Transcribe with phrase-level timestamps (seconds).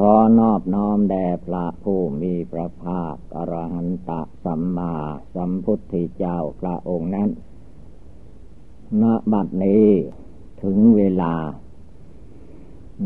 [0.00, 4.10] ขอนอบน้อมแด่พระผู้มีพระภาคอรหันต
[4.44, 4.94] สัมมา
[5.34, 7.30] สัมพุทธเจ้าพระองค์นั้น
[9.02, 9.88] ณ บัดนี้
[10.62, 11.34] ถึงเวลา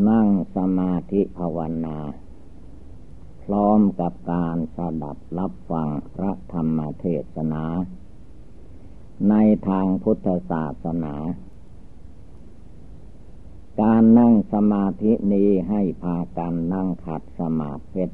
[0.09, 1.99] นั่งสมาธิภาวนา
[3.43, 7.65] พร้อมกับการสดับรับฟังพระธรรมเทศนา
[9.29, 9.35] ใน
[9.69, 11.15] ทางพุทธศาสนา
[13.83, 18.05] การนั่งสมาธินี้ให้พากันนั่งขัดสมาธิ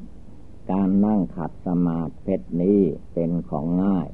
[0.71, 2.81] การนั่งขัดสมาธินี้
[3.13, 4.09] เป็นของง่าย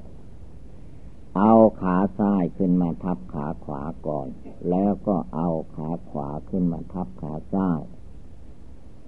[1.36, 4.28] เอาขาซ้ายขึ้นมาทับขาขวาก่อน
[4.70, 7.80] แล้วก็เอาขาขวาขึ้นมาทับขาซ้าย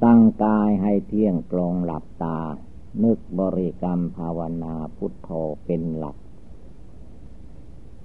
[0.04, 2.38] ตั้งกายให้เที่ยงตรงหลับตา
[3.02, 5.30] นึกบริกรรมภาวนาพุทโธ
[5.66, 6.16] เป็นหลัก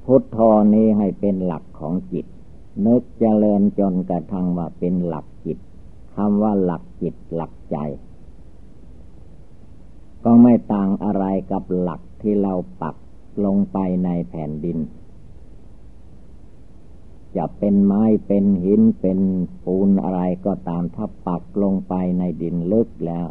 [0.06, 0.38] พุทโธ
[0.74, 2.26] นี้ให้เป็นหลักของจิต
[2.86, 5.58] นึกเจริญจนกระทั่งว่าเป็นหลักจิต
[6.16, 7.78] คำว่าหลักจิตหลักใจ
[10.24, 12.96] ก็ไม่ต่างอะไรกับหลักที่เราปัก
[13.46, 14.78] ลงไปในแผ่นดิน
[17.36, 19.20] จะเป็นไม้เป็นหินเป็น
[19.64, 23.28] ปูนอะไรก็ตามถ้าปักลงไปในดินลึกแล้ว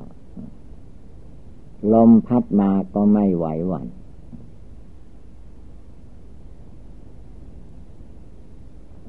[1.92, 3.86] ลมพัดมาก็ไม่ไหวหวั่น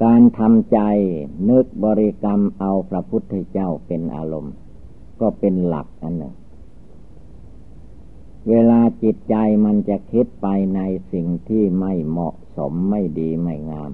[0.03, 0.79] การทำใจ
[1.49, 4.55] นึกบริกรรมเอาพระพุทธเจ้าเป็นอารมณ์
[5.19, 6.35] ก็เป็นหลักอันหนึ่ง
[8.49, 13.91] เวลาจิตใจมันจะคิดไปในสิ่งที่ไม่เหมาะสมไม่ดีไม่งาม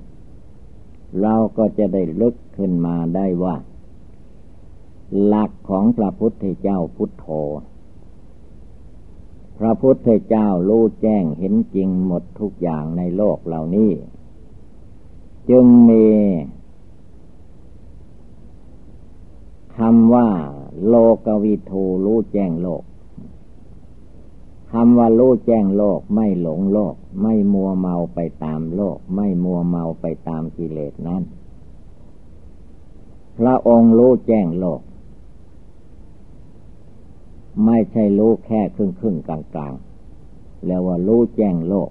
[1.22, 3.56] เราก็จะได้ลึกขึ้นมาได้ว่า
[5.26, 7.28] หลักของพระพุทธเจ้าพุทโธ
[9.60, 13.92] พระพุทธเจ้ารู้แจ้งเห็นจริงหมดทุกอย่างในโลกเหล่านี้
[15.50, 16.06] จึงมี
[19.78, 20.28] คำว่า
[20.88, 20.96] โล
[21.26, 22.84] กวิทูรู้แจ้งโลก
[24.72, 31.24] คำว่ารู้แจ้งโลกไม่หลงโลก ไม่มัวเมาไปตามโลก ไม่มัวเมาไปตามกิเลสนั้น
[33.38, 34.82] พระองค์รู้แจ้งโลก
[37.66, 39.74] ไม่ใช่รู้แค่ครึ่งครึ่งกลางกลาง
[40.66, 41.90] แล้วว่ารู้แจ้งโลก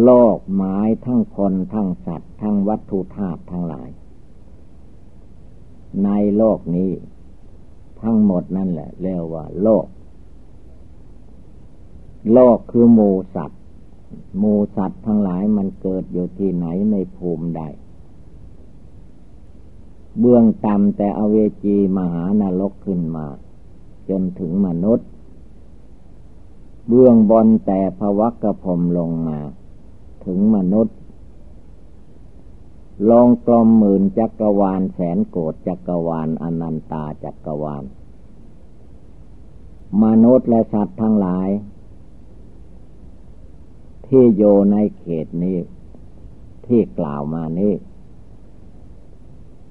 [0.00, 3.88] โลกหมายทั้งคนทั้งสัตว์ ทั้งวัตถุธาตุทั้งหลาย
[6.04, 6.90] ในโลกนี้
[8.02, 9.86] ทั้งหมดนั่นแหละเรียกว่า โลก
[12.32, 13.60] โลกคือหมูสัตว์
[14.38, 17.62] หมูสัตว์ทั้งหลายมันเกิดอยู่ที่ไหนในภูมิใด
[20.18, 23.26] เบื้องต่ำแต่อเวจีมหานรกขึ้นมา
[24.08, 25.08] จนถึงมนุษย์
[26.88, 29.38] เบื้องบนแต่ภวกกระพมลงมา
[30.24, 30.96] ถึงมนุษย์
[33.10, 37.84] ลองกลมหมื่นจักรวาลแสนโกดจักรวาลอนันตาจักรวาล
[40.04, 41.48] มนุษย์และสัตว์ทั้งหลาย
[44.06, 45.58] ที่โยในเขตนี้
[46.66, 47.74] ที่กล่าวมานี้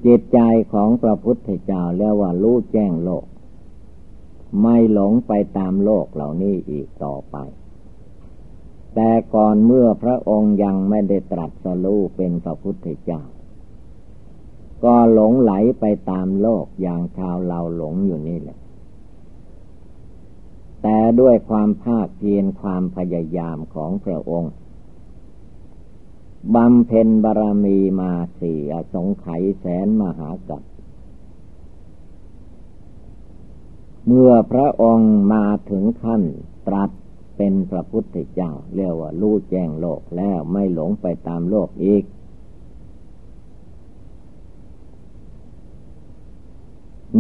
[0.06, 0.40] จิตใจ
[0.74, 3.26] ของพระพุทธเจ้าเรียกว่ารู้แจ้งโลก
[4.62, 7.36] ไม่หลงไปตามโลกเหล่านี้อีกต่อไป
[8.96, 13.22] แต่ก่อนเมื่อพระองค์ยังไม่ได้ตรัสรู้เป็นพระพุทธเจ้า
[14.84, 18.58] ก็หลงไหลไปตามโลกอย่างชาวเราหลงอยู่นี่แหละ
[20.82, 24.54] แต่ด้วยความภาคเพียรความพยายามของพระองค์
[26.56, 30.64] บำเพ็ญบารมีมาสี่อสงไขยแสนมหากัป
[34.06, 36.24] เมื่อพระองค์มาถึงขั้น
[36.68, 36.92] ตรัส
[37.44, 42.04] เป็นพระพุทธเจ้าเรียกว่ารู้แจ้งโลกแล้วไม่หลงไปตามโลกอีก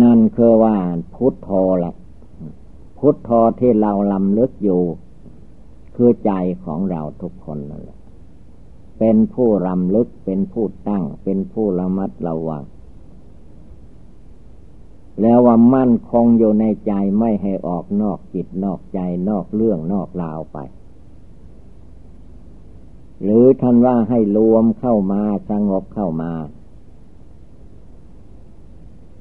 [0.01, 0.75] นั่นคือว่า
[1.15, 1.49] พุทโธ
[1.83, 1.93] ละ
[2.99, 3.29] พุทโธ
[3.59, 4.81] ที่เราลำลึกอยู่
[5.95, 6.31] คือใจ
[6.65, 7.99] ของเราทุกคนนั่นแหละ
[8.99, 12.63] เป็นผู้รำลึกเป็นผู้ตั้ง เป็นผู้ระมัดระวัง
[15.21, 20.57] แล้วว่ามั่นคงอยู่ในใจไม่ให้ออกนอกจิตนอกใจนอกเรื่องนอกราวไป
[23.23, 26.33] หรือท่านว่าให้รวมเข้ามาสงบเข้ามา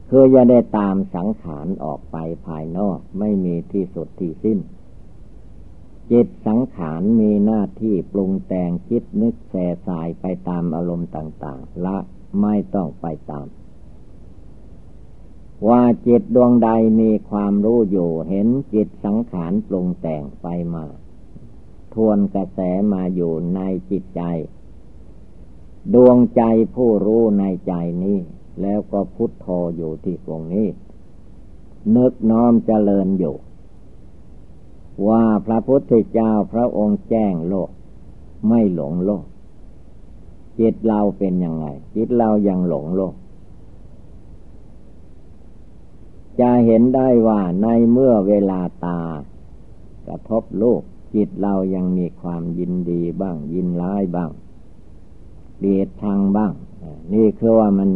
[0.08, 2.17] คือจะได้ตามสังขารออกไป
[2.47, 4.58] ภายนอกไม่มีที่สุดที่สิ้น
[6.11, 11.97] จิตสังขารมีหน้าที่ปรุงแต่งคิดนึกแส่สายไปตามอารมณ์ต่าง ๆ ละ
[12.41, 13.47] ไม่ต้องไปตาม
[15.69, 16.71] ว่าจิตดวงใด
[17.01, 20.85] มีความรู้อยู่เห็นจิตสังขารปรุงแต่งไปมา
[21.95, 22.59] ทวนกระแส
[22.93, 23.61] มาอยู่ใน
[23.91, 24.23] จิตใจ
[25.95, 26.43] ดวงใจ
[26.75, 27.73] ผู้รู้ในใจ
[28.05, 28.19] นี้
[28.62, 29.47] แล้วก็พุทโธ
[29.77, 30.69] อยู่ที่ตรงนี้
[31.97, 33.37] นึกน้อมเจริญอยู่
[35.09, 37.71] ว่าพระพุทธเจ้าพระองค์แจ้งโลก
[38.49, 39.25] ไม่หลงโลก
[40.59, 43.15] จิตเราเป็นยังไง จิตเรายังหลงโลก
[46.41, 49.00] จะเห็นได้ว่าในเมื่อเวลาตา
[50.06, 50.82] กระทบโลก
[51.15, 54.31] จิตเรายังมีความยินดีบ้าง ยินร้ายบ้าง
[55.61, 56.53] เดียดทางบ้าง
[57.15, 57.91] นี่คือว่ามัน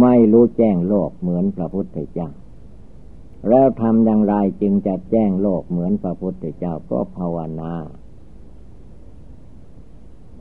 [0.00, 2.30] ไม่รู้แจ้งโลกเหมือนพระพุทธเจ้า
[3.48, 7.72] แล้วทำอย่างไรจึงจะแจ้งโลกเหมือนพระพุทธเจ้าก็ภาวนา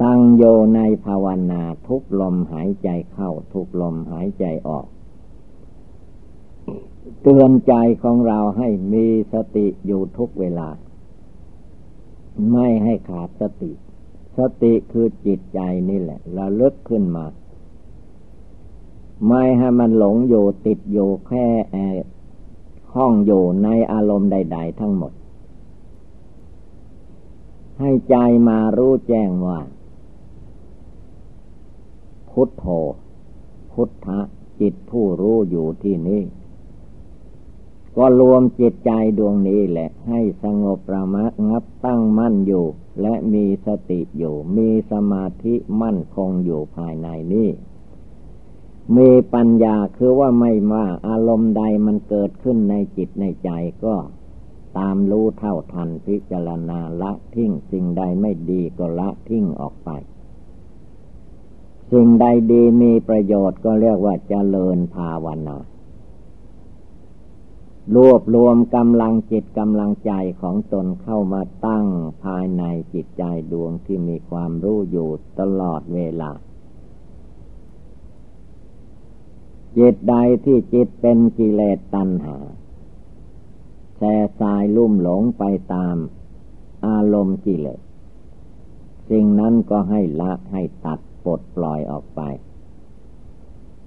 [0.03, 0.43] ตั้งโย
[0.75, 4.87] ในภาวนาทุกลมหายใจเข้า ทุกลมหายใจออก
[7.21, 7.73] เตือนใจ
[8.03, 10.69] ของเราให้มีสติอยู่ทุกเวลา
[12.51, 13.71] ไม่ให้ขาดสติ
[14.37, 17.25] สติคือจิตใจนี่แหละระลึกขึ้นมา
[19.27, 21.47] ไม่ให้มันหลงอยู่ติดอยู่แค่
[22.95, 25.13] ห้องอยู่ในอารมณ์ใด ๆ ทั้งหมด
[27.79, 28.15] ให้ใจ
[28.49, 29.59] มารู้แจ้งว่า
[32.29, 32.65] พุทโธ
[33.71, 34.19] พุทธะ
[34.59, 36.21] จิตผู้รู้อยู่ที่นี่
[38.01, 42.65] ก็รวมจิตใจดวงนี้แหละ ให้สงบประมัดงับตั้งมั่นอยู่
[43.01, 47.49] และมีสติอยู่ มีสมาธิมั่นคงอยู่ภายในนี้
[48.97, 53.49] มีปัญญาคือว่าไม่ว่าอารมณ์ใดมันเกิดขึ้นในจิตในใจ
[53.83, 53.95] ก็
[54.77, 59.89] ตามรู้เท่าทันพิจารณาละทิ้งสิ่งใดไม่ดีก็ละทิ้งออกไป
[61.91, 65.57] สิ่งใดดีมีประโยชน์ก็เรียกว่าเจริญภาวนา
[67.95, 70.11] รวบรวมกำลังจิตกำลังใจ
[70.41, 71.85] ของตนเข้ามาตั้ง
[72.23, 75.09] ภายในจิตใจดวงที่มีความรู้อยู่
[75.39, 76.31] ตลอดเวลา
[79.77, 80.15] จิตใด
[80.45, 82.37] ที่จิตเป็นกิเลสตัณหา
[83.97, 85.43] แช่สายลุ่มหลงไป
[85.73, 85.95] ตาม
[86.85, 87.81] อารมณ์กิเลส
[89.09, 92.21] สิ่งนั้นก็ให้ละให้ตัดปลดปล่อยออกไป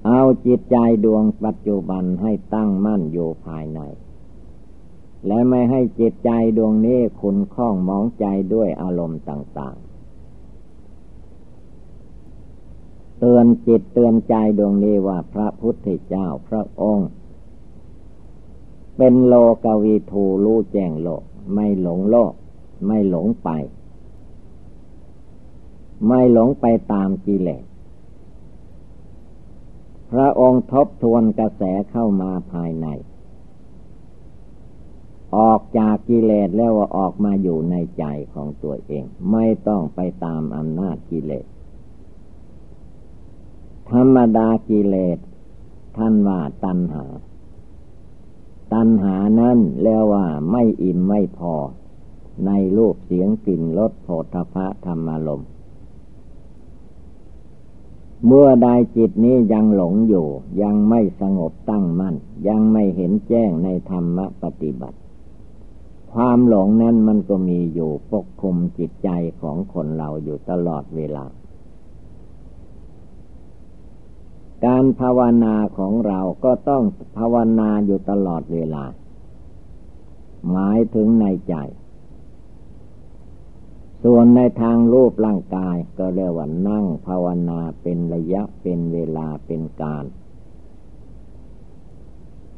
[0.06, 3.80] เอาจิตใจดวงปัจจุบันให้ตั้งมั่นอยู่ภายใน
[5.26, 9.92] และไม่ให้จิตใจดวงนี้คุณข้องมองใจด้วยอารมณ์ต่าง ๆ
[13.18, 17.08] เตือนจิตเตือนใจดวงนี้ว่าพระพุทธเจ้าพระองค์
[18.96, 19.34] เป็นโล
[19.64, 21.22] กวีทูรู้แจ้งโลก
[21.54, 22.32] ไม่หลงโลก
[22.86, 23.48] ไม่หลงไป
[26.06, 27.64] ไม่หลงไปตามกิเลส
[30.12, 32.86] พระองค์ทบทวนกระแสเข้ามาภายใน
[35.36, 38.04] ออกจากกิเลสแล้วออกมาอยู่ในใจ
[38.34, 41.46] ของตัวเอง ไม่ต้องไปตามอำนาจกิเลส
[43.90, 45.18] ธรรมดากิเลส
[45.96, 47.04] ท่านว่าตัณหา
[48.74, 51.54] ตัณหานั้นเรียกว่าไม่อิ่มไม่พอ
[52.46, 55.42] ในรูปเสียงกลิ่นรสโผฏฐะธรรมารม
[58.26, 60.26] เมื่อใดจิตนี้ยังหลงอยู่
[60.62, 62.14] ยังไม่สงบตั้งมั่น
[62.48, 64.98] ยังไม่เห็นแจ้งในธรรมปฏิบัติ
[66.12, 69.08] ความหลงนั้นมันก็มีอยู่ปกคลุมจิตใจ
[69.40, 71.24] ของคนเราอยู่ตลอดเวลา
[74.64, 76.82] การภาวนาของเราก็ต้อง
[77.16, 78.84] ภาวนาอยู่ตลอดเวลา
[80.50, 81.54] หมายถึงในใจ
[84.04, 90.04] ส่วนในทางรูปร่างกายก็เรียกว่านั่งภาวนาเป็นระยะเป็นเวลาเป็นการ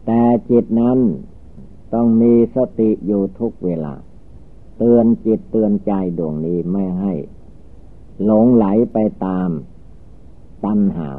[0.06, 0.98] แต่จิตนั้น
[1.92, 3.94] ต้องมีสติอยู่ทุกเวลา
[4.78, 7.12] เตือนจิตเตือนใจดวงนี้ไม่ให้
[8.24, 9.50] หลงไหลไปตาม
[10.64, 11.10] ตัณหา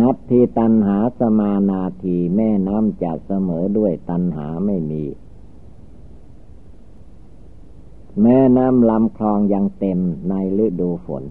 [0.00, 5.02] นับทีตันหาสมานาทีแม่น้ำจะเสมอด้วยตันหาไม่มี
[8.22, 11.24] แม่น้ำลำคลองยังเต็มในฤดูฝน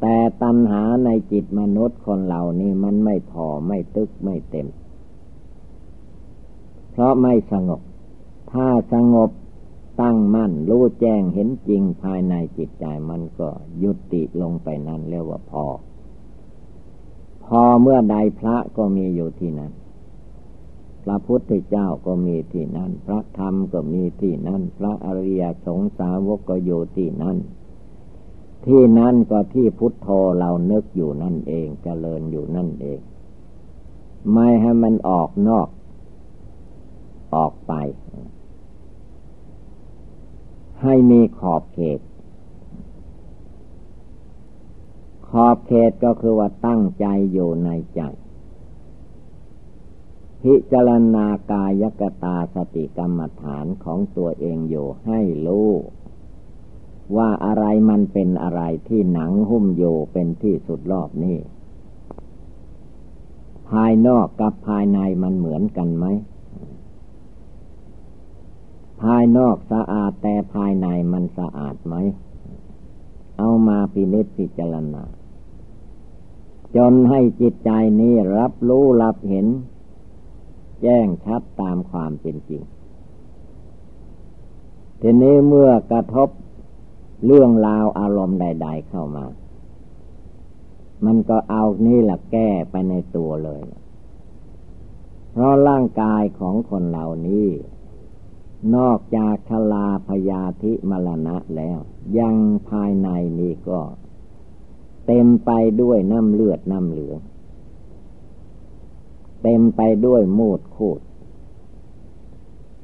[0.00, 4.66] แต่ตันหาในจิตมนุษย์คนเหล่านี้มันไม่พอไม่ตึกไม่เต็ม
[6.90, 7.80] เพราะไม่สงบ
[8.52, 9.30] ถ้าสงบ
[10.00, 13.48] ตั้งมั่นรู้แจ้งเห็นจริงภายในจิตใจมันก็
[13.82, 15.64] ยุติลงไปนั่นเรียกว่าพอ
[17.44, 19.72] พอเมื่อใดพระก็มีอยู่ที่นั้น
[21.04, 27.38] พระพุทธเจ้าก็มีที่นั่น พระธรรมก็มีที่นั่น พระอริยสงสาวกก็อยู่ที่นั่น
[28.66, 33.00] ที่นั่นก็ที่พุทโธเรานึกอยู่นั่นเองจเจริญอยู่นั่นเอง
[34.32, 35.68] ไม่ให้มันออกนอก
[37.34, 37.72] ออกไป
[40.82, 42.00] ให้มีขอบเขต
[45.30, 48.00] ขอบเขตก็คือว่าตั้งใจอยู่ในใจ
[50.42, 55.70] พิจารณากายกตาสติกรรมฐานของตัวเองอยู่ให้รู้
[57.16, 61.38] ว่าอะไรมันเป็นอะไรที่หนังหุ้มอยู่เป็นที่สุดรอบนี้
[63.70, 66.06] ภายนอกกับภายในมันเหมือนกันไหม
[69.02, 71.94] ภายนอกสะอาดแต่ภายในมันสะอาดไหม
[73.38, 75.04] เอามาพินิจพิจารณา
[76.76, 77.70] จนให้จิตใจ
[78.00, 79.46] นี้รับรู้รับเห็น
[80.82, 82.62] แจ้งชัดตามความเป็นจริง
[85.00, 86.28] ทีนี้เมื่อกระทบ
[87.26, 89.26] เรื่องราวอารมณ์ใด ๆ เข้ามา
[91.04, 93.62] มันก็เอานี่แหละแก้ไปในตัวเลย
[95.32, 97.48] เพราะร่างกายของคนเหล่านี้
[98.76, 101.78] นอกจากชลาพยาธิมรณะแล้ว
[102.18, 102.36] ยัง
[102.68, 103.08] ภายใน
[103.38, 103.80] นี้ก็
[105.06, 107.20] เต็มไปด้วยน้ำเลือดน้ำเหลือง
[109.42, 111.00] เต็มไปด้วยมูดคูด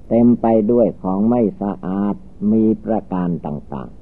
[0.08, 2.14] เต็มไปด้วยของไม่สะอาด
[2.52, 3.96] มีประการต่างๆ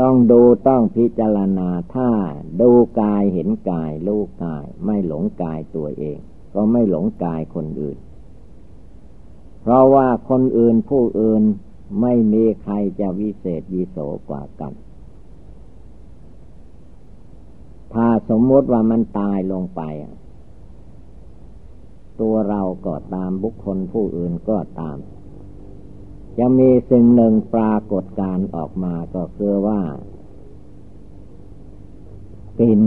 [0.00, 2.10] ต้องดูต้องพิจารณาถ้า
[2.60, 6.18] ดูกายเห็นกายรู้กาย ไม่หลงกายตัวเอง
[6.54, 7.98] ก็ไม่หลงกายคนอื่น
[9.62, 11.42] เพราะว่าคนอื่นผู้อื่น
[12.00, 13.96] ไม่มีใครจะวิเศษวิโส
[14.28, 14.72] กว่ากัน
[17.94, 19.82] ถ้าสมมติว่ามันตายลงไป
[22.20, 24.98] ตัวเราก็ตามบุคคลผู้อื่นก็ตาม
[26.38, 29.80] จะมีสิ่งหนึ่งปรากฏการออกมาก็คือว่า
[32.58, 32.82] กลิ่น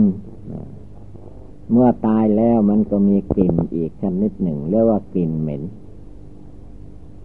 [1.72, 5.62] เมื่อตายแล้วมันก็มีกลิ่นอีกชนิดหนึ่งเรียกว่ากลิ่นเหม็น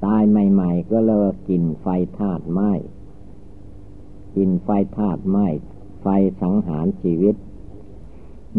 [0.06, 2.72] ตายใหม่ ๆ ก็เรียกว่ากลิ่นไฟธาตุไหม้
[4.36, 5.48] กลิ่นไฟธาตุไหม้
[6.02, 6.08] ไฟ
[6.42, 7.36] สังหารชีวิต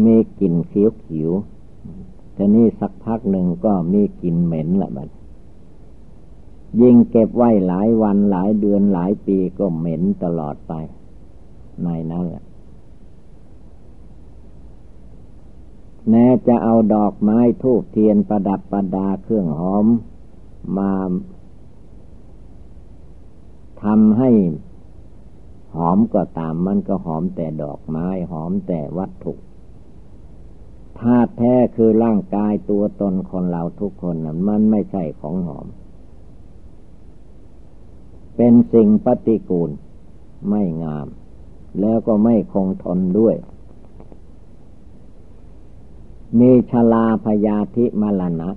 [0.03, 1.31] มีกลิ่นเขียวเขียว
[2.33, 5.09] แต่นี่สักพักหนึ่งก็มีกลิ่นเหม็นละบัด
[6.81, 10.73] ยิ่งเก็บไว้หลายวันหลายเดือนหลายปีก็เหม็นตลอดไป
[11.83, 12.43] ในนั้นแหละ
[16.09, 19.85] แม้จะเอาดอกไม้ทูบเทียนประดับประดาเครื่องหอม
[20.77, 20.91] มา
[23.83, 24.31] ทำให้
[25.75, 29.33] หอมก็ตามมันก็หอมแต่ดอกไม้หอมแต่วัตถุ
[30.99, 35.67] ธาตุแท้คือร่างกายตัวตนคนเราทุกคนนะมันไม่ใช่ของหอม
[38.35, 39.69] เป็นสิ่งปฏิกูล
[40.49, 41.07] ไม่งาม
[41.81, 43.35] แล้วก็ไม่คงทนด้วย
[46.39, 48.49] มีชลาพยาธิมรณะ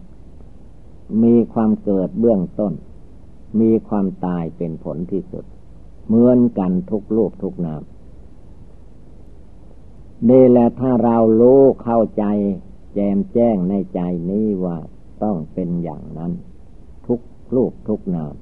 [1.22, 2.72] มีความเกิดเบื้องต้น
[3.60, 5.44] มีความตายเป็นผลที่สุด
[6.06, 7.82] เหมือนกันทุกลูกทุกนาม
[10.30, 12.24] นี่แหละถ้าเรารู้เข้าใจ
[12.94, 14.78] แจมแจ้งในใจนี้ว่า
[15.22, 16.32] ต้องเป็นอย่างนั้น
[17.06, 17.20] ทุก
[17.54, 18.34] รูปทุกนาม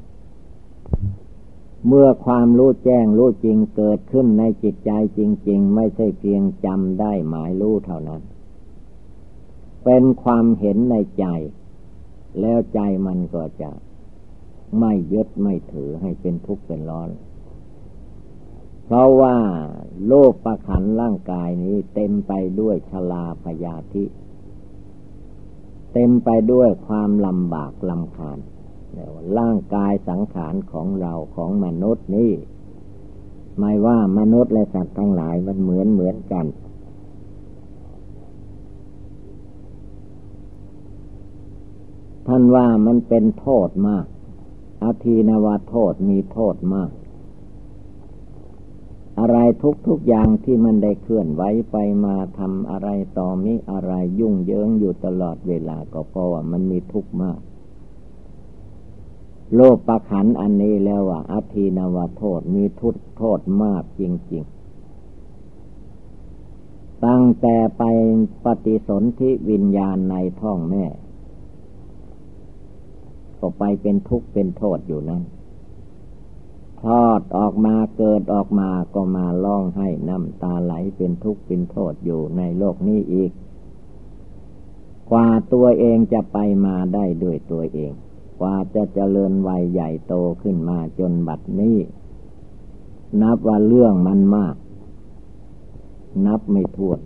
[1.86, 8.22] เมื่อความรู้แจ้งรู้จริงเกิดขึ้นในจิตใจจริง ๆ ไม่ใช่เพียงจำได้หมายรู้เท่านั้น
[9.84, 11.26] เป็นความเห็นในใจ
[12.40, 13.70] แล้วใจมันก็จะ
[14.80, 17.10] ไม่ยึดไม่ถือให้เป็นทุกข์เป็นร้อน
[18.84, 19.36] เพราะว่า
[20.06, 24.04] โลกประขันร่างกายนี้เต็มไปด้วยชลาพยาธิ
[25.92, 28.38] เต็มไปด้วยความลำบากลำคาญ
[29.38, 32.32] ร่างกายสังขารของเราของมนุษย์นี่
[33.58, 36.46] ไม่ว่ามนุษย์และสัตว์ทั้งหลายมันเหมือนเหมือนกัน
[42.26, 44.06] ท่านว่ามันเป็นโทษมาก
[44.82, 46.90] อาทีนวาโทษมีโทษมาก
[49.20, 57.38] อะไรทุกทุกอย่างที่มันได้เคลื่อนไหวไปมาทำอะไรต่อมีอะไรยุ่งเยิงอยู่ตลอดเวลาก็เพราะว่ามันมีทุกข์มาก
[59.56, 64.02] โลกประขันอันนี้แล้วว่าอธินวโทษมีทุกโทษมากจ
[64.32, 64.54] ริง ๆ
[67.06, 67.82] ตั้งแต่ไป
[68.44, 70.84] ปฏิสนธิวิญญาณในท้องแม่
[73.38, 75.22] ก็ไปเป็นทุกข์เป็นโทษอยู่นั้น
[76.84, 83.30] คลอดออกมาเกิดออกมาก็มาร้องให้น้ำตาไหลเป็นทุกข์เป็นโทษอยู่ในโลกนี้อีก
[85.10, 87.92] กว่าตัวเองจะไปมาได้ด้วยตัวเอง
[88.40, 91.78] กว่าจะเจริญวัยใหญ่โตขึ้นมาจนบัดนี้
[93.22, 94.54] นับว่าเรื่องมันมาก
[96.26, 97.00] นับไม่ถ้วน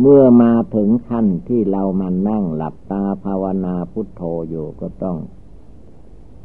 [0.00, 5.16] เมื่อมาถึงขั้นที่เรามานั่งหลับตาภาวนาพุทโธอยู่ก็ต้อง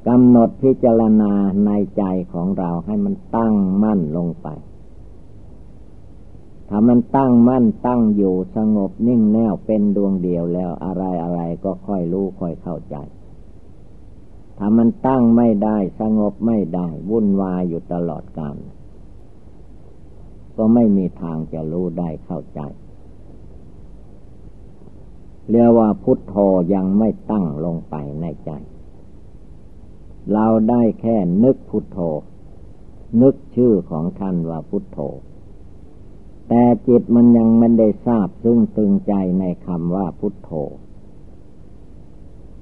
[0.08, 1.34] กำหนดพิจารณา
[1.66, 2.04] ในใจ
[2.34, 3.54] ของเราให้มันตั้ง
[3.84, 4.48] มั่นลงไป
[6.70, 12.96] ถ้ามันตั้งมั่นตั้งอยู่สงบนิ่งแน่วเป็นดวงเดียวแล้วอะไรอะไรก็ค่อยรู้ค่อยเข้าใจ
[14.58, 18.58] ถ้ามันตั้งไม่ได้สงบไม่ได้ วุ่นวายอยู่ตลอดกาล
[20.58, 22.60] ก็ไม่มีทางจะรู้ได้เข้าใจ
[25.50, 26.36] เรียกว่าพุทโธ
[26.74, 28.52] ยังไม่ตั้งลงไปในใจ
[30.34, 32.00] เราได้แค่นึกพุทโธ
[33.22, 35.00] นึกชื่อของท่านว่าพุทโธ
[36.50, 40.52] แต่จิตมันยังไม่ได้ทราบซึ่งตึงใจในคำว่าพุทโธ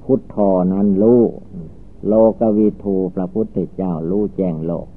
[0.03, 0.37] พุทโธ
[0.73, 1.21] นั้นรู้
[2.07, 4.87] โลกวิทูพระพุทธเจ้ารู้แจ้งโลก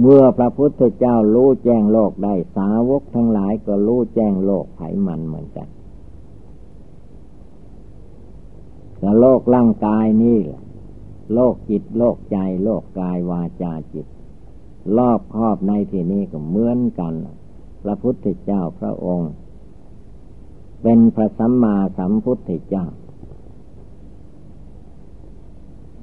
[0.00, 5.68] เมื่อพระพุทธเจ้ารู้แจ้งโลกได้สาวกทั้งหลายก็รู้แจ้งโลกไผมันเหมือนกัน
[9.00, 10.62] ก็โลกร่างกายนี่แหละ
[11.34, 14.06] โลกจิตโลกใจ โลกกายวาจาจิต
[14.96, 17.14] รอบครอบในที่นี้ก็เหมือนกัน
[17.82, 19.32] พระพุทธเจ้าพระองค์
[20.82, 22.86] เป็นพระสัมมาสัมพุทธเจ้า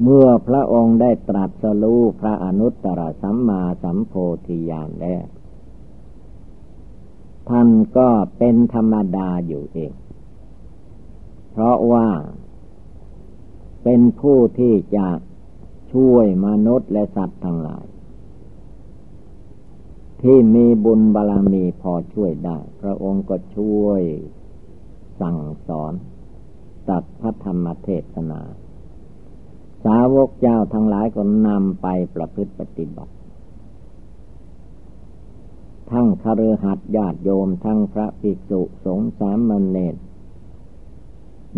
[0.01, 4.13] เมื่อพระองค์ได้ตรัสรู้พระอนุตตรสัมมาสัมโพ
[4.45, 5.25] ธิญาณแล้ว
[7.49, 9.93] ท่านก็เป็นธรรมดาอยู่เอง
[11.51, 12.07] เพราะว่า
[13.83, 15.07] เป็นผู้ที่จะ
[15.93, 17.85] ช่วยมนุษย์และสัตว์ทั้งหลาย
[20.21, 24.01] ที่มีบุญบารรมีพอช่วยได้ พระองค์ก็ช่วย
[25.21, 25.93] สั่งสอน
[26.89, 28.41] ตัดพระธรรมเทศนา
[29.85, 33.13] สาวกเจ้าทั้งหลายก็นำไปประพฤติปฏิบัติ
[35.91, 39.95] ทั้งคฤหัสถ์ญาติโยมทั้งพระภิกษุสงฆ์สามเณร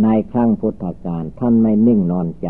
[0.04, 2.48] ในครั้งพุทธกาลท่านไม่นิ่งนอนใจ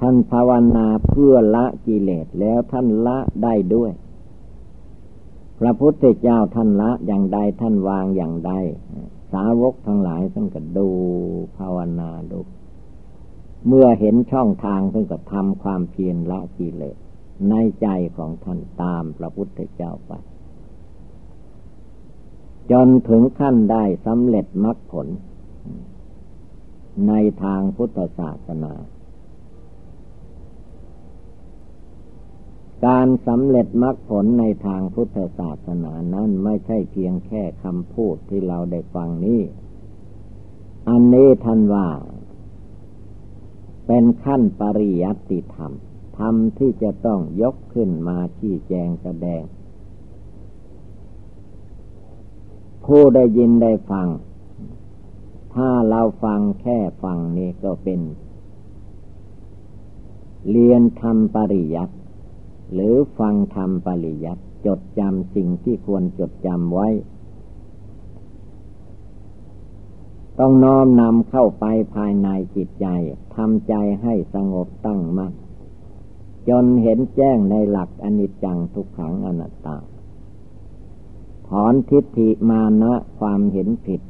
[0.00, 3.92] ท่านภาวนาเพื่อละกิเลสแล้วท่านละได้ด้วย
[5.58, 8.52] พระพุทธเจ้าท่านละอย่างใดท่านวางอย่างใด
[9.32, 10.88] สาวกทั้งหลายท่านก็ดู
[11.56, 12.40] ภาวนาดู
[13.66, 16.96] เมื่อเห็นช่องทางท่านก็ทำความเพียรละกิเลส
[17.50, 20.12] ในใจของท่านตามพระพุทธเจ้าไป
[22.72, 25.08] จนถึงขั้นได้สำเร็จมรรคผล
[27.08, 27.12] ใน
[27.44, 28.74] ทางพุทธศาสนา
[32.86, 39.40] การสำเร็จมรรคผลในทางพุทธศาสนานั้นไม่ใช่เพียงแค่คำพูดที่เราได้ฟังนี้
[40.88, 41.88] อันนี้ท่านว่า
[43.86, 45.72] เป็นขั้นปริยัติธรรม
[46.18, 49.42] ธรรมที่จะต้องยกขึ้นมาชี้แจงแสดง
[52.92, 54.08] ผู้ได้ยินได้ฟัง
[55.54, 58.00] ถ้าเราฟังแค่ฟังนี่ก็เป็น
[60.50, 61.94] เรียนทำปริยัติ
[62.72, 66.88] หรือฟังทำปริยัติจดจำสิ่งที่ควรจดจำไว้
[70.38, 72.86] ต้องน้อมนำเข้าไปภายในจิตใจ
[73.34, 75.32] ทำใจให้สงบตั้งมั่น
[76.48, 79.76] จนเห็นแจ้งในหลักอนิจจังทุกขังอนัตตา
[81.48, 84.00] ถอนทิฏฐิมานะความเห็นผิด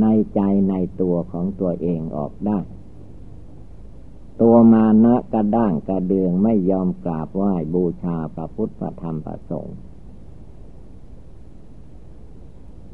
[0.00, 2.58] ในใจในตัวของตัวเองออกได้
[4.42, 9.78] ตัวมานะกระด้างกระเดืองไม่ยอมกราบไหว้บูชาพระพุทธพระธรรมพระสงฆ์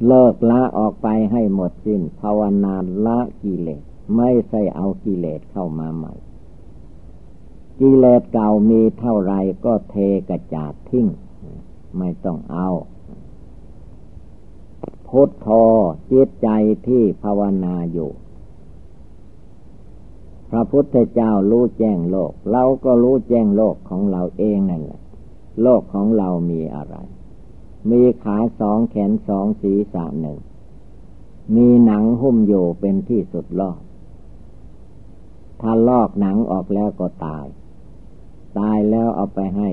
[0.06, 2.74] เลิกละออกไปให้หมดสิ้นภาวนา
[3.06, 3.82] ละกิเลส
[4.16, 6.14] ไม่ใช่เอากิเลสเข้ามาใหม่
[7.80, 9.94] กิเลสเก่ามีเท่าไรก็เท
[10.28, 11.06] กระจาดทิ้ง
[11.98, 12.68] ไม่ต้องเอา
[15.18, 15.48] พุทโธ
[16.12, 16.48] จิตใจ
[16.87, 18.11] ที่ภาวนาอยู่
[20.50, 25.00] พระพุทธเจ้ารู้แจ้งโลก เราก็รู้แจ้งโลกของเราเองนั่นแหละ
[25.62, 26.96] โลกของเรามีอะไร
[27.90, 30.38] มีขาสองแขนสองศีรษะหนึ่ง
[31.57, 33.79] มีหนังหุ้มอยู่เป็นที่สุดลอก
[35.61, 37.46] ถ้าลอกหนังออกแล้วก็ตาย
[38.59, 39.70] ตายแล้วเอาไปให้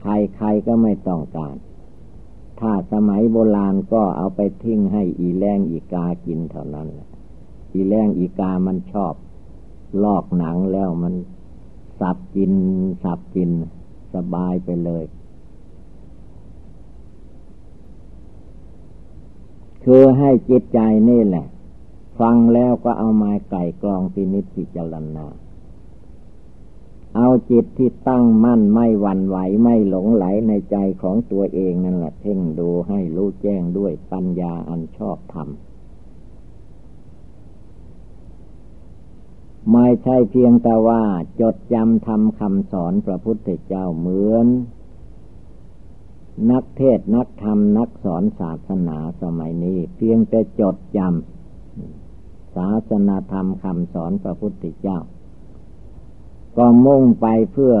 [0.00, 1.56] ใครใครก็ไม่ต้องการ
[2.60, 7.08] ถ้าสมัยโบราณก็เอาไปทิ้งให้อีแรงอีกากินเท่านั้นแหละ
[7.72, 9.14] อีแรงอีกามันชอบ
[10.04, 11.14] ลอกหนังแล้วมัน
[12.00, 12.52] สับกิน
[13.02, 13.50] สับกิน
[14.14, 15.04] สบายไปเลย
[19.84, 21.46] คือให้จิตใจนี่แหละ
[22.20, 25.26] ฟังแล้วก็เอามาไก่กรองพินิจพิจารณา
[27.16, 35.48] เอาจิตที่ตั้งมั่นไม่หวั่นไหวไม่หลงไหลในใจของตัวเองนั่นแหละเพ่งดูให้รู้แจ้งด้วยปัญญาอันชอบธรรม
[39.72, 41.02] ไม่ใช่เพียงแต่ว่า
[41.40, 44.46] จดจำทำคำสอนพระพุทธเจ้าเหมือน
[46.50, 54.98] นักเทศนักธรรมนักสอนศาสนาสมัยนี้ เพียงแต่จดจำศาสนาธรรมคำสอนพระพุทธเจ้า
[56.56, 57.76] ก็มุ่งไปเพื่อ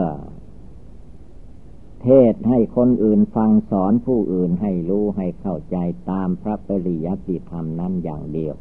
[2.02, 5.76] เทศให้คนอื่นฟังสอนผู้อื่นให้รู้ให้เข้าใจ
[6.10, 8.54] ตามพระปริยัติธรรมนั้นอย่างเดียว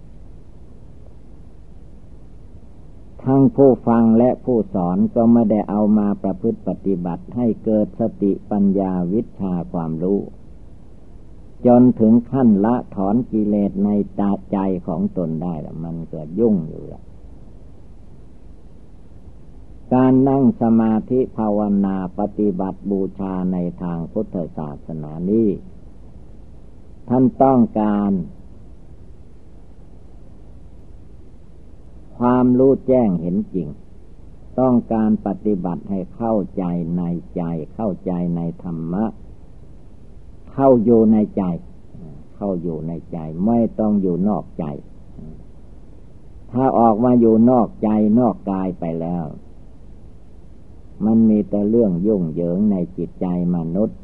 [3.23, 10.19] ทั้งผู้ฟังและผู้สอนก็ไม่ได้เอามาประพฤติปฏิบัติให้เกิดสติปัญญาวิชาความรู้
[11.65, 17.01] จนถึงขั้นละถอนกิเลสในตาใจของตนได้ละมันเกิดยุ่งอยู่ละ
[19.93, 25.49] การนั่งสมาธิภาวนาปฏิบัติบูชาในทางพุทธศาสนานี้
[27.09, 28.11] ท่านต้องการ
[32.17, 33.67] ความรู้แจ้งเห็นจริง
[34.59, 36.63] ต้องการปฏิบัติให้เข้าใจ
[36.97, 37.03] ใน
[37.35, 37.43] ใจ
[37.75, 39.05] เข้าใจในธรรมะ
[40.53, 41.43] เข้าอยู่ในใจ
[42.35, 44.65] เข้าอยู่ในใจ ไม่ต้องอยู่นอกใจ
[46.51, 49.25] ถ้าออกมาอยู่นอกใจนอกกายไปแล้ว
[51.05, 53.97] มันมีแต่เรื่องยุ่งเหยิงในจิตใจมนุษย์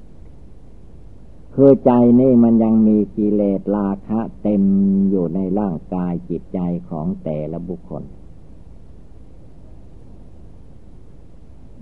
[1.56, 4.64] คือใจนี่มันยังมีกิเลสราคะเต็ม
[5.10, 8.04] อยู่ในร่างกายจิตใจของแต่ละบุคคล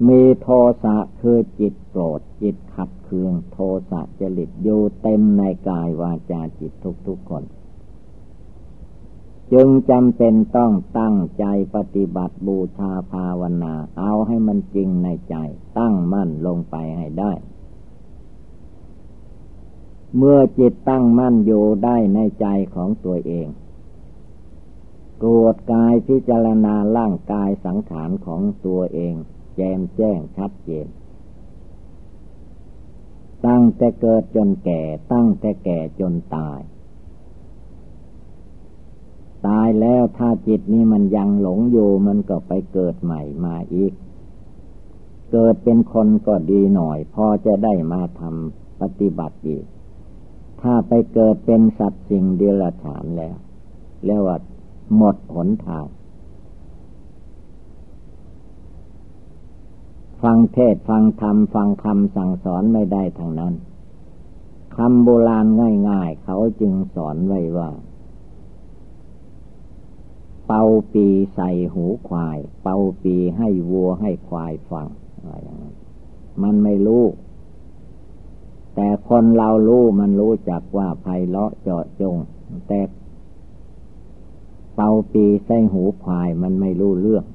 [0.08, 0.48] มีโท
[0.84, 3.58] สะคือจิตโกรธจิตขัดเคือง โท
[3.90, 6.72] สะจริตอยู่เต็มในกายวาจาจิต
[7.08, 7.44] ทุกๆคน
[9.54, 15.36] จึงจำเป็นต้องตั้งใจปฏิบัติบูชาภาวนา เอาให้มันจริงในใจ
[15.78, 17.34] ตั้งมั่นลงไปให้ได้
[20.18, 23.48] เมื่อจิตตั้งมั่นอยู่ได้ในใจของตัวเอง
[25.22, 29.16] ตรวจกายพิจารณาร่างกายสังขารของตัวเอง
[29.56, 30.88] แจมแจ้งชัดเจน
[33.46, 34.82] ตั้งแต่เกิดจนแก่
[35.14, 36.60] ตั้งแต่แก่จนตาย
[39.48, 43.94] ตายแล้วถ้าจิตนี้มันยังหลงอยู่มันก็ไปเกิดใหม่มาอีก
[45.32, 49.66] เกิดเป็นคนก็ดีหน่อย พอจะได้มาทำปฏิบัติอีก
[50.62, 53.38] ถ้าไปเกิดเป็นสัตว์สิ่งเดรัจฉานแล้ว
[54.06, 54.38] เรียกว่า
[54.96, 55.86] หมดหนทาง
[60.22, 63.54] ฟังเทศฟังธรรมฟังคำสั่งสอนไม่ได้ทางนั้น
[64.76, 65.46] คำโบราณ
[65.90, 67.70] ง่าย ๆ เขาจึงสอนไว้ว่า
[70.52, 74.88] เป่าปีใส่หูควาย เป่าปีให้วัวให้ควายฟัง
[75.20, 75.76] อะไรอย่างนั้น
[76.44, 77.04] มันไม่รู้
[78.76, 82.16] แต่คนเรารู้มันรู้จักว่าไพเราะเจาะจง
[82.68, 82.82] แต่
[84.76, 87.26] เป่าปีใส่หูควายมันไม่รู้เรื่อง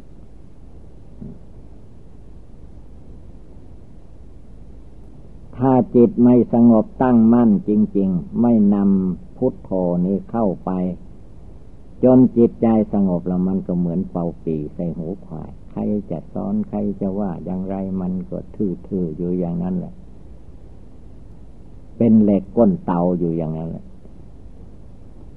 [5.57, 9.71] ถ้าจิตไม่สงบตั้งมั่นจริง ๆ ไม่นำพุทโธ
[10.05, 10.71] นี้เข้าไป
[12.05, 19.95] จนจิตใจสงบแล้วมันก็เหมือนเป่าปีใส่หูควาย ใครจะสอนใครจะว่าอย่างไรมันก็ทื่อๆอยู่อย่างนั้นแหละ
[21.97, 23.85] เป็นเหล็กก้นเตาอยู่อย่างนั้นแหละ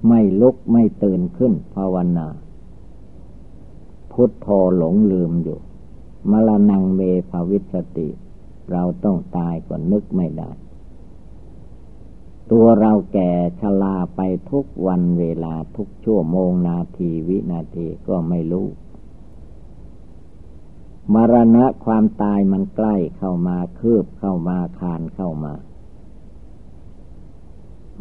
[0.07, 2.27] ไม่ลุกไม่ตื่นขึ้นภาวนา
[4.11, 5.59] พุทโธหลงลืมอยู่
[6.31, 8.09] มรณงเมภาวิสติ
[8.71, 10.49] เราต้องตายก่อนนึกไม่ได้
[12.51, 13.31] ตัวเราแก่
[13.61, 18.67] ชราไปทุกวันเวลาทุกชั่วโมงนาทีวินาทีก็ไม่รู้
[21.13, 25.53] มรณะความตายมันใกล้เข้ามาคืบเข้ามาคานเข้ามา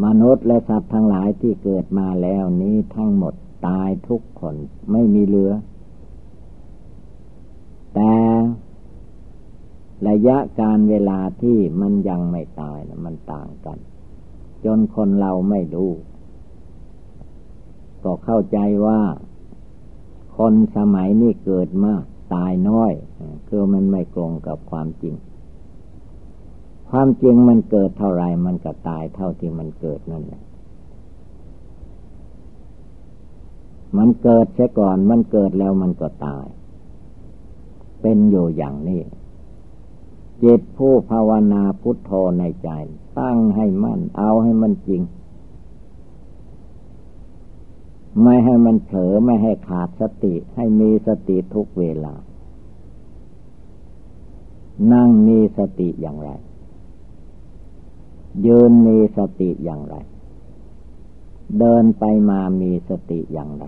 [0.04, 3.34] มนุษย์และสัตว์ทั้งหลายที่เกิดมาแล้วนี้ทั้งหมด
[3.68, 4.54] ตายทุกคน
[4.92, 5.52] ไม่มีเหลือ
[7.94, 8.14] แต่
[10.08, 13.78] ระยะการเวลาที่มันยังไม่ตายนะมันต่างกัน
[14.66, 15.90] จนคนเราไม่รู้
[18.02, 19.00] ก็เข้าใจว่า
[20.36, 22.02] คนสมัยนี้เกิดมาก
[22.34, 22.92] ตายน้อย
[23.48, 25.14] คือมันไม่ตรงกับความจริง
[26.90, 30.42] ความจริงมันเกิดเท่าไรมันก็ตายเท่าที่มันเกิดนั่นแหละ
[33.96, 36.46] มันเกิดเสียก่อนมันเกิดแล้วมันก็ตาย
[38.02, 39.00] เป็นอยู่อย่างนี้
[40.42, 42.70] จิตผู้ภาวนาพุทโธในใจ
[43.18, 45.02] ตั้งให้มั่น เอาให้มันจริง
[48.22, 52.14] ไม่ให้มันเผลอไม่ให้ขาดสติ ให้มีสติทุกเวลา
[54.92, 56.30] นั่งมีสติอย่างไร
[58.46, 59.96] ยืนมีสติอย่างไร
[61.58, 63.64] เดินไปมามีสติอย่างไร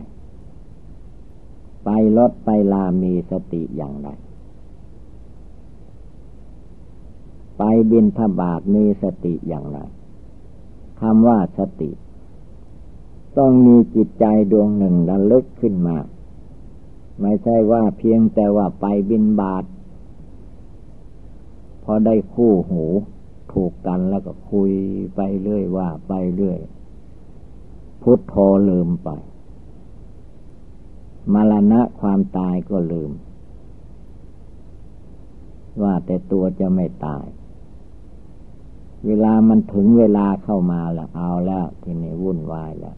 [1.84, 4.08] ไปรถไปลามีสติอย่างไร
[7.58, 9.78] ไปบินทบาทมีสติอย่างไร
[11.00, 11.90] คำว่าสติ
[13.38, 15.96] ต้องมีจิตใจดวงหนึ่งระลึกขึ้นมา
[17.20, 19.64] ไม่ใช่ว่าเพียงแต่ว่าไปบินบาท
[21.84, 22.84] พอได้คู่หู
[23.52, 24.72] ถูกกันแล้วก็คุย
[25.14, 26.58] ไปเรื่อยว่าไปเรื่อย
[28.02, 28.34] พุทโธ
[28.68, 29.08] ลืมไป
[31.32, 33.10] มรณะความตายก็ลืม
[35.82, 37.24] ว่าแต่ตัวจะไม่ตาย
[39.06, 42.96] เวลามันถึงเวลาเข้ามาแล้ว เอาแล้ว ที่นี้วุ่นวายแล้ว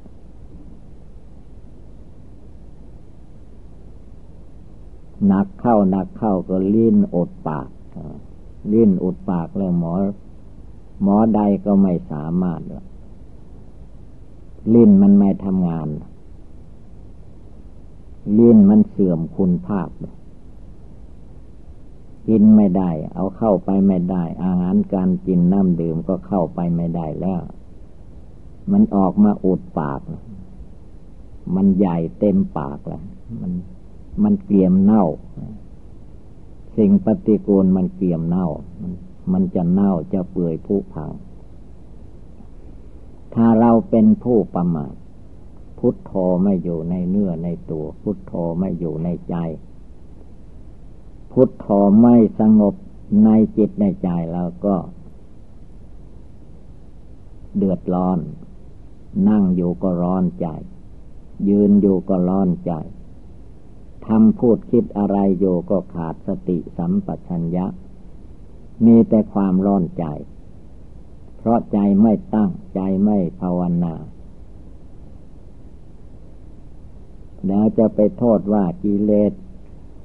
[5.27, 7.69] หนักเข้าหนักเข้าก็ลิ้นอดปาก
[8.73, 9.93] ลิ้นอดปากแล้วหมอ
[11.03, 12.61] หมอใดก็ไม่สามารถ
[14.75, 15.89] ลิ้นมันไม่ทำงาน
[18.39, 19.89] ลิ้นมันเสื่อมคุณภาพ
[22.31, 27.43] กินไม่ได้ เอาเข้าไปไม่ได้ อาหารการกินน้ำดื่มก็เข้าไปไม่ได้แล้ว
[28.73, 30.01] มันออกมาอุดปาก
[31.55, 33.03] มันใหญ่เต็มปากแล้ว
[33.41, 33.53] มัน
[34.23, 35.05] มันเกลียมเน่า
[36.77, 38.49] สิ่งปฏิกูลมันเกลียมเน่า
[39.33, 41.11] มันจะเน่าจะเปื่อยผุพัง
[43.35, 44.95] ถ้าเราเป็นผู้ประมาท
[45.79, 46.13] พุทโธ
[46.43, 49.37] ไม่อยู่ในเนื้อในตัว พุทโธไม่อยู่ในใจ
[51.33, 51.67] พุทโธ
[52.03, 52.75] ไม่สงบ
[53.25, 54.77] ในจิตในใจแล้วก็
[57.57, 58.19] เดือดร้อน
[59.29, 60.47] นั่งอยู่ก็ร้อนใจ
[61.49, 62.73] ยืนอยู่ก็ร้อนใจ
[64.07, 67.67] ทำพูดคิดอะไรโยก็ขาดสติสัมปชัญญะ
[68.87, 70.05] มีแต่ความร้อนใจ
[71.37, 73.95] เพราะใจไม่ตั้งใจไม่ภาวนา
[77.47, 79.33] แล้วจะไปโทษว่ากิเลส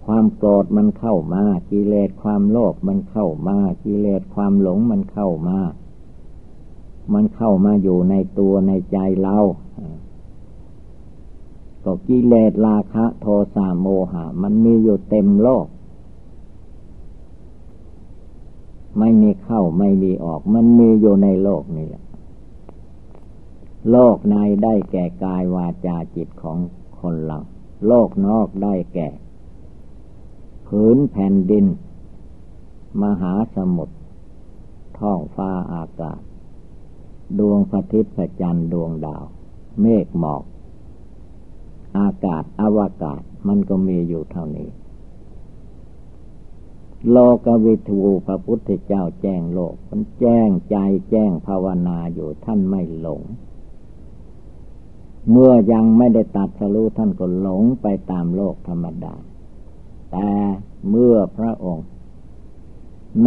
[0.05, 5.59] ความโกรธมันเข้ามากิเลสความโลภมันเข้ามากิเลสความหลงมันเข้ามา
[7.13, 9.37] มันเข้ามาอยู่ในตัวในใจเรา
[11.83, 15.65] ก็กิเลสราคะโทสะโมหะ มันมีอยู่เต็มโลก
[18.99, 22.03] ไม่มีเข้าไม่มีออก มันมีอยู่ในโลกนี่แหละ
[23.91, 26.57] โลกในได้แก่กายวาจาจิตของ
[26.99, 27.39] คนเรา
[27.87, 29.07] โลกนอกได้แก่
[30.67, 31.65] ผืนแผ่นดิน
[33.01, 33.95] มหาสมุทร
[34.99, 36.19] ท้องฟ้าอากาศ
[37.39, 39.25] ดวงพระอาทิตย์พระจันทร์ดวงดาว
[39.81, 40.43] เมฆหมอก
[41.97, 44.69] อากาศอวกาศมันก็มีอยู่เท่านี้
[47.11, 50.77] โลกวิทูพระพุทธเจ้าแจ้งโลก มันแจ้งใจ
[51.09, 53.21] แจ้งภาวนาอยู่ท่านไม่หลง
[55.29, 59.15] เมื่อยังไม่ได้ตัดสรู้ท่านก็หลงไปตามโลกธรรมดา
[60.11, 60.29] แต่
[60.89, 61.87] เมื่อพระองค์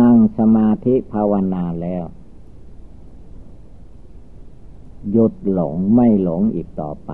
[0.01, 2.05] นั่งสมาธิภาวนาแล้ว
[5.11, 7.11] หยุดหลงไม่หลงอีกต่อไป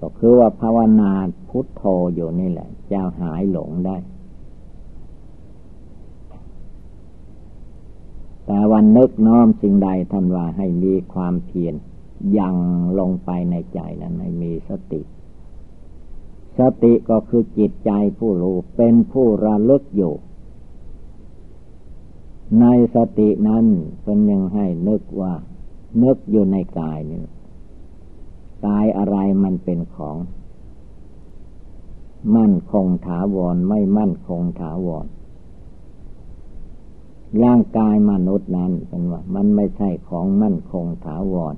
[0.00, 1.12] ก็คือว่าภาวนา
[1.48, 1.82] พุทโธ
[2.14, 3.96] อยู่นี่แหละ จะหายหลงได้
[8.46, 11.74] แต่วันนึกน้อมสิ่งใดท่านว่าให้มีความเพียร
[12.38, 12.56] ยัง
[12.98, 15.00] ลงไปในใจนั้นให้มีสติ
[16.58, 20.14] สติก็คือจิตใจผู้รู้เป็นผู้ระลึกอยู่
[22.60, 23.64] ในสตินั้น
[24.04, 25.32] เป็นยังให้นึกว่า
[26.02, 27.22] นึกอยู่ในกายนี่
[28.66, 30.16] กายอะไรมันเป็นของ
[32.36, 35.06] มั่นคงถาวรไม่มั่นคงถาวร
[37.44, 41.54] ร่างกายมนุษย์นั้นเป็นว่า มันไม่ใช่ของมั่นคงถาวร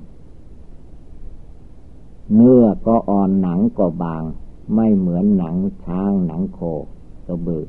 [2.33, 4.23] เนื้อก็อ่อนหนังก็บาง
[4.73, 6.59] ไม่เหมือนหนังช้างหนังโค
[7.27, 7.67] กระบือ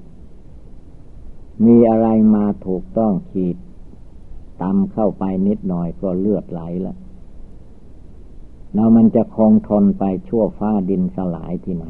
[1.65, 3.57] มีอะไรมาถูกต้องขีด
[4.63, 6.97] ตำเข้าไปนิดหน่อยก็เลือดไหลแล้ว
[8.75, 11.87] แล้วมันจะคงทนไปชั่วฟ้าดินสลายที่ไหน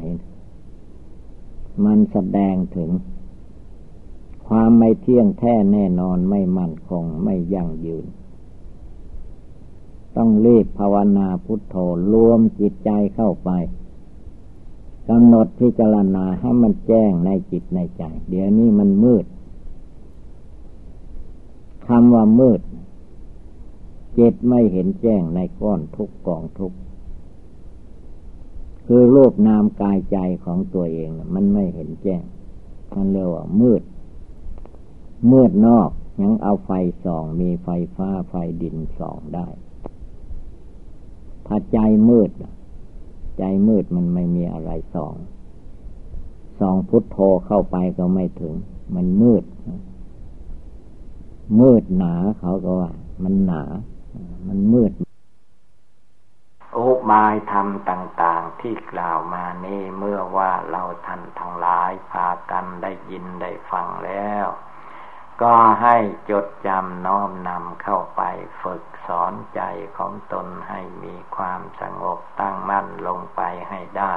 [1.85, 2.91] มันแสดงถึง
[4.47, 8.05] ความไม่เที่ยงแท้แน่นอนไม่มั่นคงไม่ยั่งยืน
[10.15, 11.75] ต้องรีบภาวนาพุทโธ
[12.13, 13.49] รวมจิตใจเข้าไป
[15.09, 19.25] กำหนดพิจารณาให้มันแจ้งในจิตในใจ เดี๋ยวนี้มันมืด
[21.87, 22.61] คำว่ามืด
[24.17, 26.73] จิตไม่เห็นแจ้งในก้อนทุกกองทุก
[28.85, 32.23] คือรูปนามกายใจของตัวเองมันไม่เห็นแจ้ง
[32.95, 33.81] มันเรียกว่ามืด
[35.31, 35.89] มืดนอก
[36.21, 36.71] ยังเอาไฟ
[37.03, 39.47] ส่อง มีไฟฟ้าไฟดินส่องได้
[41.47, 41.77] ถ้าใจ
[42.09, 42.29] มืด
[43.37, 45.13] ใจมืดมันไม่มีอะไรส่อง
[46.59, 48.53] ส่องพุทโธเข้าไปก็ไม่ถึง
[48.95, 49.43] มันมืด
[51.59, 52.91] มืดหนาเขาก็ว่า
[53.23, 53.63] มันหนา
[54.47, 54.91] มันมืด
[56.75, 64.47] อุบายธรรมต่างๆที่กล่าวมานี่เมื่อว่าเราท่านทั้งหลายพากันได้ยินได้ฟังแล้ว
[65.41, 65.97] ก็ให้
[66.29, 68.21] จดจำน้อมนำเข้าไป
[68.61, 69.61] ฝึกสอนใจ
[69.97, 74.13] ของตนให้มีความสงบตั้งมั่นลงไปให้ได้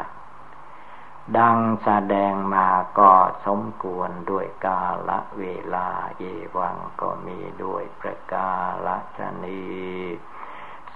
[1.39, 3.13] ดังแสดงมาก็
[3.47, 6.23] สมควรด้วยกาละเวลาเย
[6.57, 8.51] วังก็มีด้วยประกา
[8.87, 9.63] ละชนี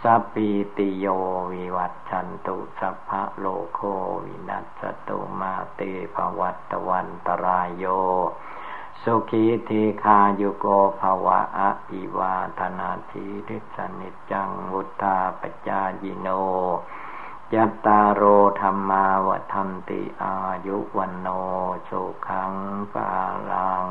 [0.02, 1.06] สัพพิติโย
[1.52, 3.80] วิวัตชันตุสัพพะโลโค
[4.24, 5.80] วินัสตุมาเต
[6.14, 7.84] ภวัตวันตรายโย
[9.02, 10.66] สุขีทีคายุโก
[11.00, 16.28] ภวะอะอิวาธนาทีริสนิจังวุธาปจายิโน
[17.54, 18.22] ยัตตาโร
[18.60, 20.34] ธรรมาวทันติอา
[20.66, 21.28] ยุวันโน
[21.88, 22.54] สุขัง
[22.94, 23.10] ปา
[23.52, 23.88] ลัง